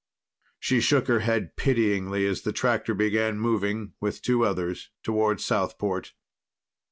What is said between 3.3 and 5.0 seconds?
moving with two others